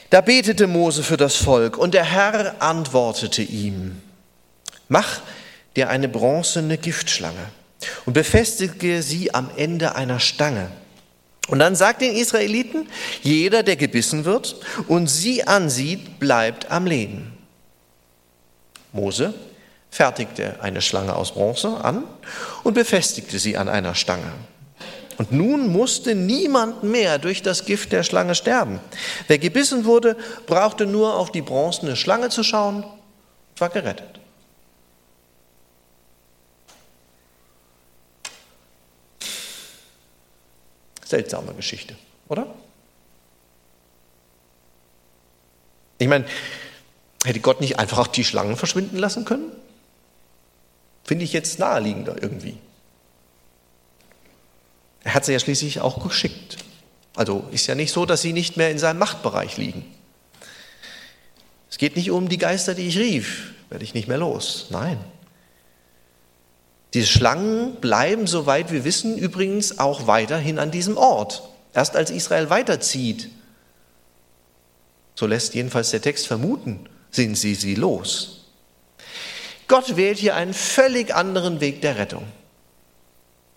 [0.09, 4.01] Da betete Mose für das Volk und der Herr antwortete ihm,
[4.87, 5.21] mach
[5.75, 7.49] dir eine bronzene Giftschlange
[8.05, 10.71] und befestige sie am Ende einer Stange
[11.47, 12.87] und dann sagt den Israeliten,
[13.21, 14.55] jeder, der gebissen wird
[14.87, 17.37] und sie ansieht, bleibt am Leben.
[18.93, 19.33] Mose
[19.89, 22.03] fertigte eine Schlange aus Bronze an
[22.63, 24.31] und befestigte sie an einer Stange.
[25.17, 28.79] Und nun musste niemand mehr durch das Gift der Schlange sterben.
[29.27, 34.19] Wer gebissen wurde, brauchte nur auf die bronzene Schlange zu schauen und war gerettet.
[41.13, 41.95] Seltsame Geschichte,
[42.27, 42.47] oder?
[45.99, 46.25] Ich meine,
[47.23, 49.51] hätte Gott nicht einfach auch die Schlangen verschwinden lassen können?
[51.03, 52.57] Finde ich jetzt naheliegender irgendwie.
[55.03, 56.57] Er hat sie ja schließlich auch geschickt.
[57.15, 59.85] Also ist ja nicht so, dass sie nicht mehr in seinem Machtbereich liegen.
[61.69, 64.65] Es geht nicht um die Geister, die ich rief, werde ich nicht mehr los.
[64.71, 64.97] Nein.
[66.93, 71.43] Diese Schlangen bleiben, soweit wir wissen, übrigens auch weiterhin an diesem Ort.
[71.73, 73.29] Erst als Israel weiterzieht,
[75.15, 78.45] so lässt jedenfalls der Text vermuten, sind sie sie los.
[79.67, 82.23] Gott wählt hier einen völlig anderen Weg der Rettung.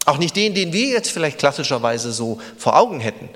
[0.06, 3.28] Auch nicht den, den wir jetzt vielleicht klassischerweise so vor Augen hätten.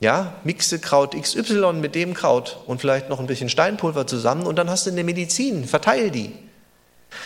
[0.00, 4.56] Ja, mixe Kraut XY mit dem Kraut und vielleicht noch ein bisschen Steinpulver zusammen und
[4.56, 6.32] dann hast du eine Medizin, verteil die.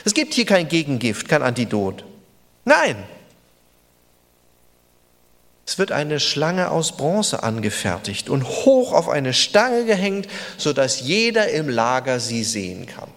[0.04, 2.04] Es gibt hier kein Gegengift, kein Antidot.
[2.68, 3.02] Nein.
[5.66, 10.28] Es wird eine Schlange aus Bronze angefertigt und hoch auf eine Stange gehängt,
[10.58, 13.10] sodass jeder im Lager sie sehen kann.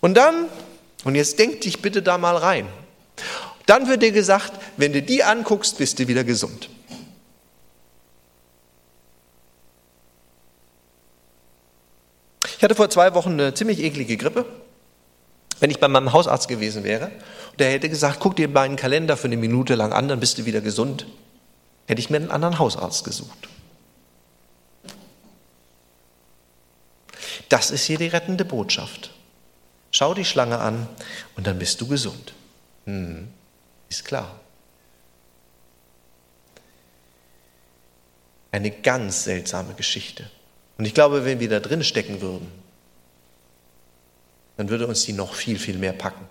[0.00, 0.48] Und dann,
[1.04, 2.66] und jetzt denk dich bitte da mal rein,
[3.66, 6.68] dann wird dir gesagt, wenn du die anguckst, bist du wieder gesund.
[12.56, 14.44] Ich hatte vor zwei Wochen eine ziemlich eklige Grippe.
[15.60, 17.06] Wenn ich bei meinem Hausarzt gewesen wäre
[17.50, 20.38] und der hätte gesagt, guck dir meinen Kalender für eine Minute lang an, dann bist
[20.38, 21.06] du wieder gesund,
[21.86, 23.48] hätte ich mir einen anderen Hausarzt gesucht.
[27.48, 29.12] Das ist hier die rettende Botschaft.
[29.92, 30.88] Schau die Schlange an
[31.36, 32.34] und dann bist du gesund.
[32.84, 33.28] Hm,
[33.88, 34.40] ist klar.
[38.50, 40.28] Eine ganz seltsame Geschichte.
[40.78, 42.50] Und ich glaube, wenn wir da drin stecken würden,
[44.56, 46.26] dann würde uns die noch viel, viel mehr packen.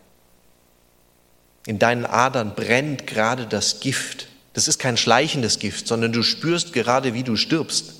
[1.65, 4.27] In deinen Adern brennt gerade das Gift.
[4.53, 7.93] Das ist kein schleichendes Gift, sondern du spürst gerade, wie du stirbst.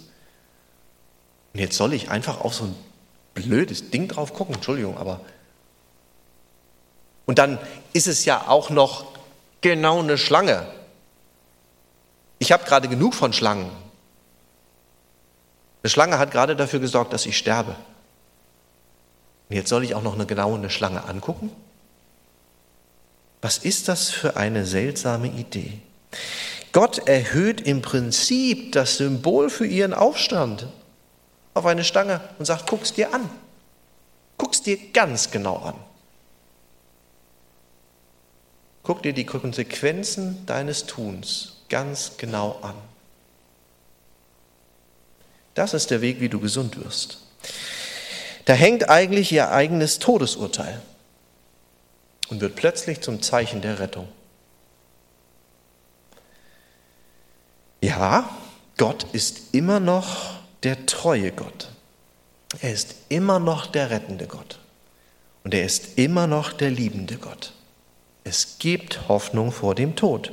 [1.54, 2.76] Und jetzt soll ich einfach auf so ein
[3.34, 5.22] blödes Ding drauf gucken, Entschuldigung, aber.
[7.26, 7.60] Und dann
[7.94, 9.14] ist es ja auch noch
[9.62, 10.68] genau eine Schlange.
[12.40, 13.70] Ich habe gerade genug von Schlangen.
[15.82, 17.76] Eine Schlange hat gerade dafür gesorgt, dass ich sterbe.
[19.50, 21.52] Und jetzt soll ich auch noch eine genaue eine Schlange angucken?
[23.42, 25.80] Was ist das für eine seltsame Idee?
[26.72, 30.68] Gott erhöht im Prinzip das Symbol für ihren Aufstand
[31.54, 33.30] auf eine Stange und sagt, guck's dir an.
[34.38, 35.76] Guck's dir ganz genau an.
[38.84, 42.76] Guck dir die Konsequenzen deines Tuns ganz genau an.
[45.54, 47.20] Das ist der Weg, wie du gesund wirst.
[48.46, 50.82] Da hängt eigentlich ihr eigenes Todesurteil
[52.30, 54.08] und wird plötzlich zum Zeichen der Rettung.
[57.82, 58.30] Ja,
[58.78, 61.70] Gott ist immer noch der treue Gott.
[62.62, 64.60] Er ist immer noch der rettende Gott.
[65.44, 67.54] Und er ist immer noch der liebende Gott.
[68.24, 70.32] Es gibt Hoffnung vor dem Tod.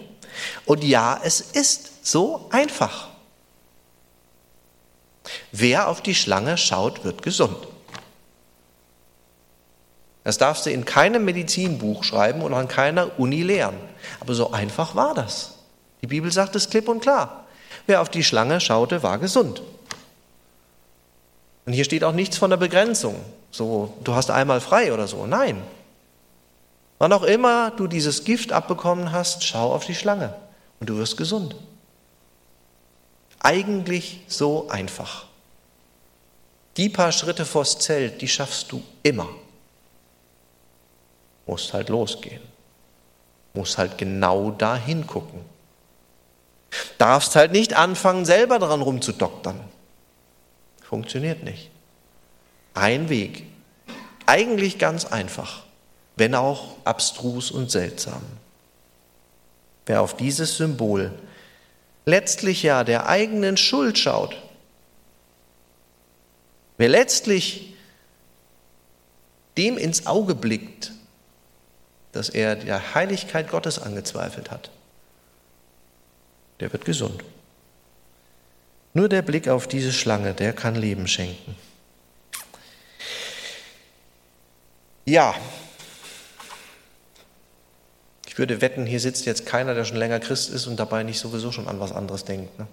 [0.65, 3.09] Und ja, es ist so einfach.
[5.51, 7.69] Wer auf die Schlange schaut, wird gesund.
[10.25, 13.77] Das darfst du in keinem Medizinbuch schreiben und an keiner Uni lehren.
[14.21, 15.55] Aber so einfach war das.
[16.01, 17.45] Die Bibel sagt es klipp und klar.
[17.87, 19.63] Wer auf die Schlange schaute, war gesund.
[21.67, 23.17] Und hier steht auch nichts von der Begrenzung.
[23.51, 25.27] So, du hast einmal frei oder so.
[25.27, 25.63] Nein.
[26.99, 30.35] Wann auch immer du dieses Gift abbekommen hast, schau auf die Schlange
[30.79, 31.57] und du wirst gesund.
[33.41, 35.25] Eigentlich so einfach.
[36.77, 39.29] Die paar Schritte vors Zelt, die schaffst du immer
[41.47, 42.43] musst halt losgehen.
[43.55, 45.41] Musst halt genau da hingucken.
[46.99, 49.61] Darfst halt nicht anfangen, selber daran rumzudoktern.
[50.83, 51.71] Funktioniert nicht.
[52.75, 53.45] Ein Weg.
[54.25, 55.65] Eigentlich ganz einfach,
[56.17, 58.23] wenn auch abstrus und seltsam.
[59.85, 61.13] Wer auf dieses Symbol
[62.05, 64.37] letztlich ja der eigenen Schuld schaut,
[66.79, 67.75] wer letztlich
[69.57, 70.93] dem ins Auge blickt,
[72.13, 74.71] dass er der Heiligkeit Gottes angezweifelt hat,
[76.61, 77.23] der wird gesund.
[78.95, 81.57] Nur der Blick auf diese Schlange, der kann Leben schenken.
[85.05, 85.35] Ja,
[88.27, 91.19] ich würde wetten, hier sitzt jetzt keiner, der schon länger Christ ist und dabei nicht
[91.19, 92.59] sowieso schon an was anderes denkt.
[92.59, 92.67] Ne?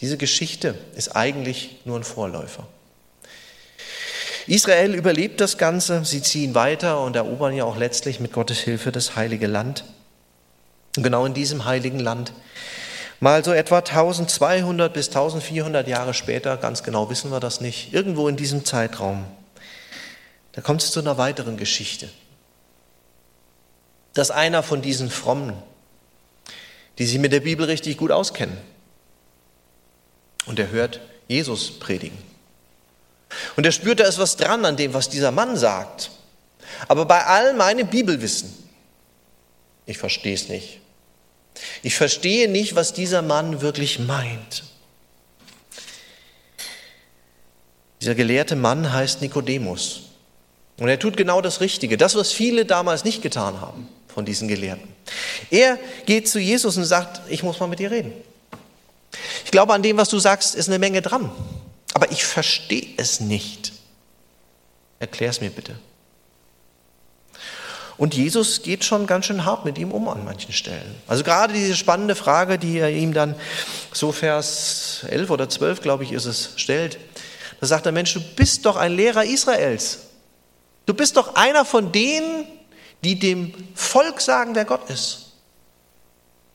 [0.00, 2.68] Diese Geschichte ist eigentlich nur ein Vorläufer.
[4.46, 8.92] Israel überlebt das Ganze, sie ziehen weiter und erobern ja auch letztlich mit Gottes Hilfe
[8.92, 9.84] das heilige Land.
[10.96, 12.32] Und genau in diesem heiligen Land,
[13.18, 18.28] mal so etwa 1200 bis 1400 Jahre später, ganz genau wissen wir das nicht, irgendwo
[18.28, 19.24] in diesem Zeitraum,
[20.52, 22.08] da kommt es zu einer weiteren Geschichte.
[24.14, 25.54] Dass einer von diesen Frommen,
[26.98, 28.56] die sich mit der Bibel richtig gut auskennen,
[30.46, 32.35] und er hört Jesus predigen.
[33.56, 36.10] Und er spürt, da ist was dran an dem, was dieser Mann sagt.
[36.88, 38.52] Aber bei all meinem Bibelwissen,
[39.86, 40.80] ich verstehe es nicht.
[41.82, 44.64] Ich verstehe nicht, was dieser Mann wirklich meint.
[48.00, 50.02] Dieser gelehrte Mann heißt Nikodemus.
[50.78, 54.46] Und er tut genau das Richtige, das, was viele damals nicht getan haben von diesen
[54.48, 54.88] Gelehrten.
[55.50, 58.12] Er geht zu Jesus und sagt, ich muss mal mit dir reden.
[59.44, 61.30] Ich glaube, an dem, was du sagst, ist eine Menge dran.
[61.94, 63.72] Aber ich verstehe es nicht.
[64.98, 65.76] Erklär es mir bitte.
[67.98, 70.94] Und Jesus geht schon ganz schön hart mit ihm um an manchen Stellen.
[71.06, 73.34] Also gerade diese spannende Frage, die er ihm dann
[73.92, 76.98] so Vers 11 oder 12, glaube ich, ist es, stellt.
[77.60, 80.00] Da sagt der Mensch, du bist doch ein Lehrer Israels.
[80.84, 82.46] Du bist doch einer von denen,
[83.02, 85.32] die dem Volk sagen, wer Gott ist.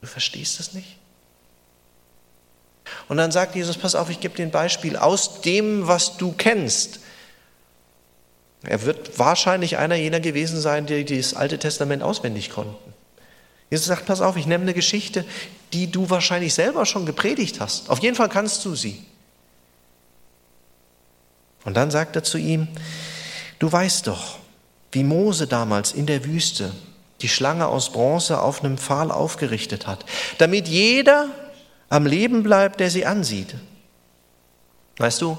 [0.01, 0.97] Du verstehst das nicht?
[3.07, 6.33] Und dann sagt Jesus, pass auf, ich gebe dir ein Beispiel aus dem, was du
[6.33, 6.99] kennst.
[8.63, 12.93] Er wird wahrscheinlich einer jener gewesen sein, die das Alte Testament auswendig konnten.
[13.69, 15.25] Jesus sagt, pass auf, ich nehme eine Geschichte,
[15.73, 17.89] die du wahrscheinlich selber schon gepredigt hast.
[17.89, 19.03] Auf jeden Fall kannst du sie.
[21.63, 22.67] Und dann sagt er zu ihm,
[23.59, 24.39] du weißt doch,
[24.91, 26.71] wie Mose damals in der Wüste
[27.21, 30.05] die Schlange aus Bronze auf einem Pfahl aufgerichtet hat,
[30.37, 31.29] damit jeder
[31.91, 33.53] am Leben bleibt, der sie ansieht.
[34.97, 35.37] Weißt du,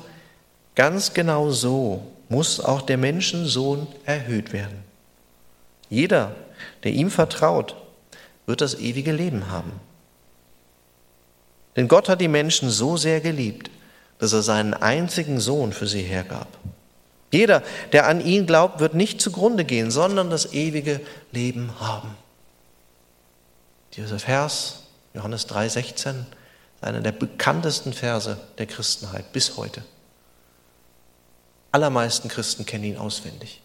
[0.74, 4.84] ganz genau so muss auch der Menschensohn erhöht werden.
[5.88, 6.36] Jeder,
[6.84, 7.76] der ihm vertraut,
[8.44, 9.72] wird das ewige Leben haben.
[11.74, 13.70] Denn Gott hat die Menschen so sehr geliebt,
[14.18, 16.48] dass er seinen einzigen Sohn für sie hergab.
[17.30, 17.62] Jeder,
[17.92, 22.14] der an ihn glaubt, wird nicht zugrunde gehen, sondern das ewige Leben haben.
[23.94, 24.82] Dieser Vers,
[25.14, 26.41] Johannes 3,16, ist
[26.82, 29.82] einer der bekanntesten Verse der Christenheit bis heute
[31.72, 33.60] allermeisten Christen kennen ihn auswendig.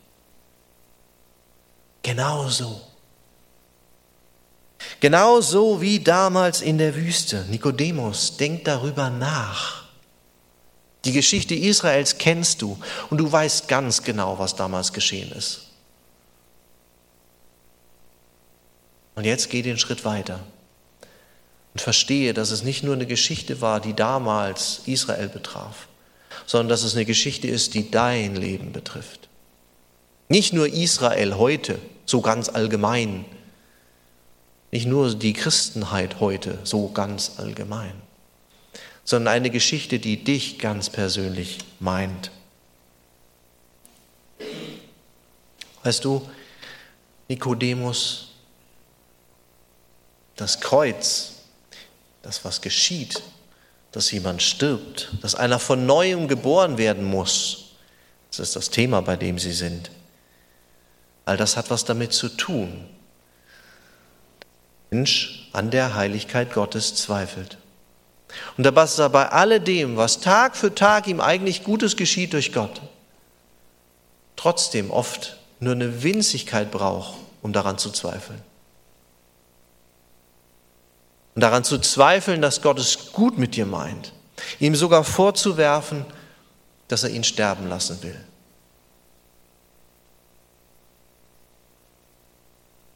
[2.01, 2.81] Genauso.
[5.01, 7.45] Genauso wie damals in der Wüste.
[7.49, 9.83] Nikodemus, denk darüber nach.
[11.05, 15.61] Die Geschichte Israels kennst du und du weißt ganz genau, was damals geschehen ist.
[19.15, 20.39] Und jetzt geh den Schritt weiter
[21.77, 25.87] und verstehe, dass es nicht nur eine Geschichte war, die damals Israel betraf,
[26.47, 29.29] sondern dass es eine Geschichte ist, die dein Leben betrifft.
[30.27, 33.25] Nicht nur Israel heute, so ganz allgemein,
[34.71, 37.93] nicht nur die Christenheit heute, so ganz allgemein,
[39.03, 42.31] sondern eine Geschichte, die dich ganz persönlich meint.
[45.83, 46.27] Weißt du,
[47.27, 48.29] Nikodemus,
[50.37, 51.36] das Kreuz,
[52.27, 53.23] das was geschieht,
[53.93, 57.69] dass jemand stirbt, dass einer von neuem geboren werden muss.
[58.29, 59.89] Das ist das Thema, bei dem Sie sind.
[61.23, 62.85] All das hat was damit zu tun.
[64.91, 67.57] Der Mensch an der Heiligkeit Gottes zweifelt.
[68.57, 72.81] Und dass er bei alledem, was Tag für Tag ihm eigentlich Gutes geschieht durch Gott,
[74.35, 78.41] trotzdem oft nur eine Winzigkeit braucht, um daran zu zweifeln.
[81.37, 84.11] Und daran zu zweifeln, dass Gott es gut mit dir meint.
[84.59, 86.03] Ihm sogar vorzuwerfen,
[86.87, 88.19] dass er ihn sterben lassen will.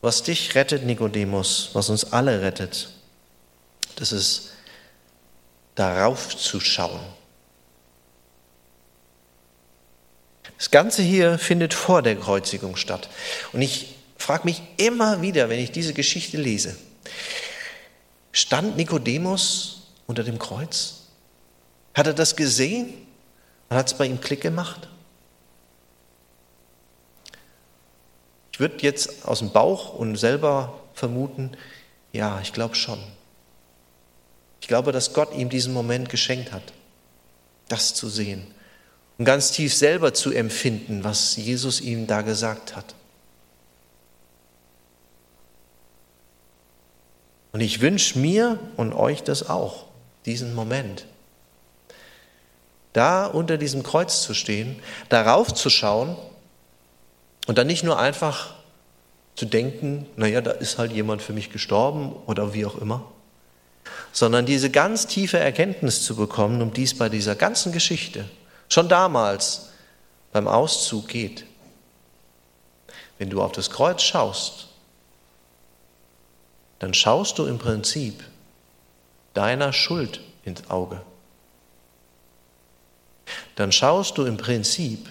[0.02, 2.90] Was dich rettet, Nikodemus, was uns alle rettet,
[3.98, 4.54] das ist
[5.76, 7.04] darauf zu schauen.
[10.58, 13.08] Das Ganze hier findet vor der Kreuzigung statt.
[13.54, 16.76] Und ich frage mich immer wieder, wenn ich diese Geschichte lese,
[18.32, 21.08] Stand Nikodemus unter dem Kreuz?
[21.94, 22.94] Hat er das gesehen?
[23.70, 24.88] Und hat es bei ihm Klick gemacht?
[28.54, 31.52] Ich würde jetzt aus dem Bauch und selber vermuten,
[32.12, 33.00] ja, ich glaube schon.
[34.60, 36.74] Ich glaube, dass Gott ihm diesen Moment geschenkt hat,
[37.67, 38.46] das zu sehen
[39.22, 42.96] und ganz tief selber zu empfinden, was Jesus ihm da gesagt hat.
[47.52, 49.86] Und ich wünsche mir und euch das auch,
[50.26, 51.06] diesen Moment.
[52.93, 54.80] Da unter diesem Kreuz zu stehen,
[55.10, 56.16] darauf zu schauen
[57.47, 58.54] und dann nicht nur einfach
[59.36, 63.10] zu denken, naja, da ist halt jemand für mich gestorben oder wie auch immer,
[64.12, 68.26] sondern diese ganz tiefe Erkenntnis zu bekommen, um die es bei dieser ganzen Geschichte
[68.70, 69.70] schon damals
[70.32, 71.45] beim Auszug geht.
[73.18, 74.68] Wenn du auf das Kreuz schaust,
[76.82, 78.24] dann schaust du im Prinzip
[79.36, 81.00] deiner Schuld ins Auge.
[83.56, 85.08] Dann schaust du im Prinzip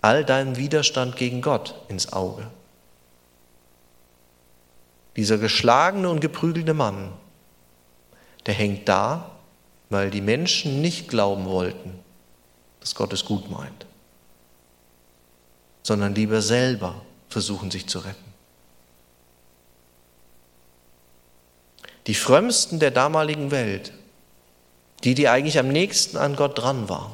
[0.00, 2.50] all deinem Widerstand gegen Gott ins Auge.
[5.14, 7.12] Dieser geschlagene und geprügelte Mann,
[8.46, 9.30] der hängt da,
[9.90, 12.00] weil die Menschen nicht glauben wollten,
[12.80, 13.86] dass Gott es gut meint.
[15.84, 18.25] sondern lieber selber versuchen, sich zu retten.
[22.06, 23.92] Die Frömmsten der damaligen Welt,
[25.04, 27.12] die, die eigentlich am nächsten an Gott dran waren,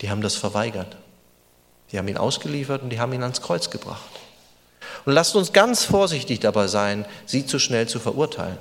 [0.00, 0.96] die haben das verweigert.
[1.90, 4.08] Die haben ihn ausgeliefert und die haben ihn ans Kreuz gebracht.
[5.04, 8.58] Und lasst uns ganz vorsichtig dabei sein, sie zu schnell zu verurteilen.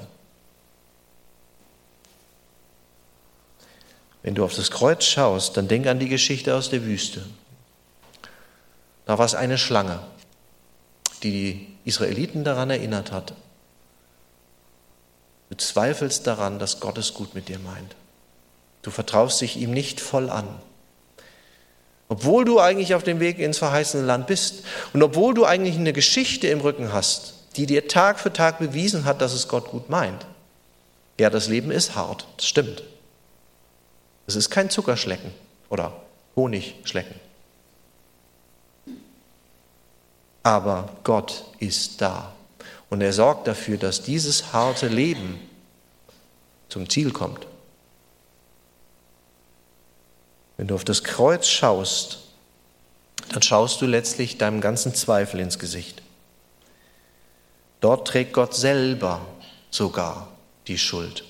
[4.24, 7.26] Wenn du auf das Kreuz schaust, dann denk an die Geschichte aus der Wüste.
[9.06, 10.00] Da war es eine Schlange,
[11.24, 13.34] die die Israeliten daran erinnert hat.
[15.50, 17.96] Du zweifelst daran, dass Gott es gut mit dir meint.
[18.82, 20.48] Du vertraust dich ihm nicht voll an.
[22.10, 25.94] Obwohl du eigentlich auf dem Weg ins verheißene Land bist und obwohl du eigentlich eine
[25.94, 29.90] Geschichte im Rücken hast, die dir Tag für Tag bewiesen hat, dass es Gott gut
[29.90, 30.26] meint.
[31.20, 32.84] Ja, das Leben ist hart, das stimmt.
[34.26, 35.32] Es ist kein Zuckerschlecken
[35.70, 35.94] oder
[36.36, 37.16] Honigschlecken.
[40.44, 42.34] Aber Gott ist da
[42.90, 45.40] und er sorgt dafür, dass dieses harte Leben
[46.70, 47.48] zum Ziel kommt.
[50.58, 52.20] Wenn du auf das Kreuz schaust,
[53.32, 56.02] dann schaust du letztlich deinem ganzen Zweifel ins Gesicht.
[57.80, 59.26] Dort trägt Gott selber
[59.70, 60.30] sogar
[60.68, 61.24] die Schuld.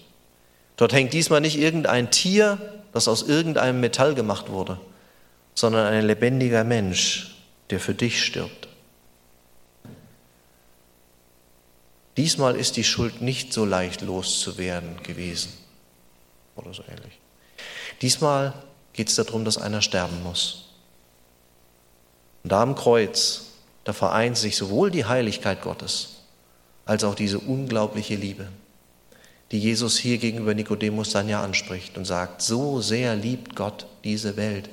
[0.77, 4.79] Dort hängt diesmal nicht irgendein Tier, das aus irgendeinem Metall gemacht wurde,
[5.55, 7.35] sondern ein lebendiger Mensch,
[7.69, 8.66] der für dich stirbt.
[12.17, 15.53] Diesmal ist die Schuld nicht so leicht loszuwerden gewesen
[16.55, 17.19] oder so ähnlich.
[18.01, 18.53] Diesmal
[18.93, 20.65] geht es darum, dass einer sterben muss.
[22.43, 23.45] Und da am Kreuz,
[23.83, 26.15] da vereint sich sowohl die Heiligkeit Gottes
[26.85, 28.47] als auch diese unglaubliche Liebe,
[29.51, 34.37] die Jesus hier gegenüber Nikodemus dann ja anspricht und sagt, so sehr liebt Gott diese
[34.37, 34.69] Welt,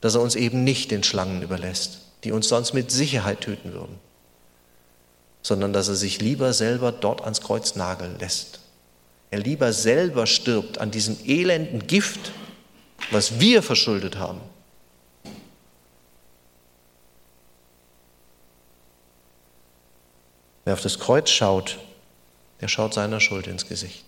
[0.00, 3.98] dass er uns eben nicht den Schlangen überlässt, die uns sonst mit Sicherheit töten würden,
[5.42, 8.60] sondern dass er sich lieber selber dort ans Kreuz nageln lässt.
[9.30, 12.32] Er lieber selber stirbt an diesem elenden Gift,
[13.10, 14.40] was wir verschuldet haben.
[20.64, 21.78] Wer auf das Kreuz schaut,
[22.60, 24.04] der schaut seiner Schuld ins Gesicht.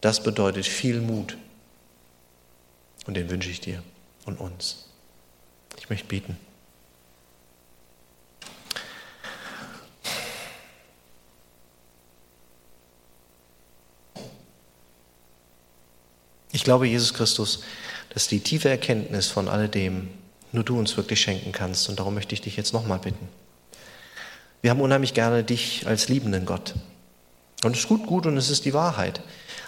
[0.00, 1.36] Das bedeutet viel Mut.
[3.06, 3.82] Und den wünsche ich dir
[4.24, 4.86] und uns.
[5.78, 6.36] Ich möchte bieten.
[16.52, 17.62] Ich glaube, Jesus Christus,
[18.14, 20.08] dass die tiefe Erkenntnis von alledem
[20.52, 21.88] nur du uns wirklich schenken kannst.
[21.88, 23.28] Und darum möchte ich dich jetzt nochmal bitten.
[24.62, 26.74] Wir haben unheimlich gerne dich als liebenden Gott.
[27.64, 29.20] Und es ist gut, gut und es ist die Wahrheit.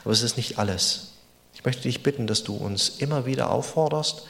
[0.04, 1.12] Aber es ist nicht alles.
[1.54, 4.22] Ich möchte dich bitten, dass du uns immer wieder aufforderst,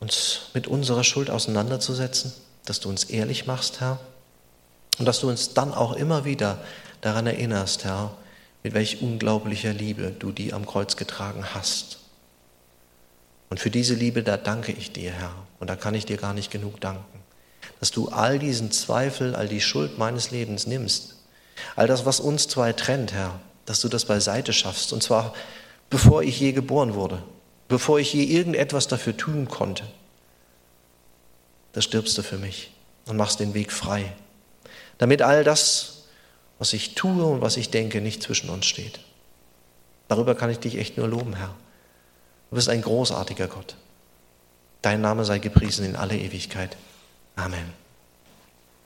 [0.00, 2.32] uns mit unserer Schuld auseinanderzusetzen,
[2.66, 3.98] dass du uns ehrlich machst, Herr,
[4.98, 6.58] und dass du uns dann auch immer wieder
[7.00, 8.14] daran erinnerst, Herr,
[8.62, 11.98] mit welch unglaublicher Liebe du die am Kreuz getragen hast.
[13.50, 16.32] Und für diese Liebe, da danke ich dir, Herr, und da kann ich dir gar
[16.32, 17.20] nicht genug danken,
[17.80, 21.16] dass du all diesen Zweifel, all die Schuld meines Lebens nimmst,
[21.76, 25.34] all das, was uns zwei trennt, Herr, dass du das beiseite schaffst, und zwar
[25.90, 27.22] bevor ich je geboren wurde,
[27.68, 29.84] bevor ich je irgendetwas dafür tun konnte.
[31.74, 32.72] Da stirbst du für mich
[33.06, 34.12] und machst den Weg frei,
[34.96, 35.91] damit all das,
[36.62, 39.00] was ich tue und was ich denke, nicht zwischen uns steht.
[40.06, 41.56] Darüber kann ich dich echt nur loben, Herr.
[42.50, 43.74] Du bist ein großartiger Gott.
[44.80, 46.76] Dein Name sei gepriesen in alle Ewigkeit.
[47.34, 47.81] Amen.